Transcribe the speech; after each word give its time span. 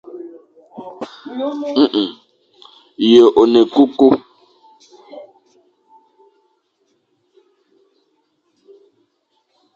Yô 3.11 3.25
e 3.41 3.43
ne 3.51 3.59
ékukur. 3.65 4.15